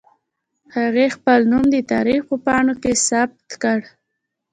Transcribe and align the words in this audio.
هغې 0.77 1.05
خپل 1.15 1.39
نوم 1.51 1.63
د 1.73 1.77
تاریخ 1.91 2.19
په 2.29 2.35
پاڼو 2.45 2.73
کې 2.83 2.91
ثبت 3.07 3.47
کړ 3.63 3.79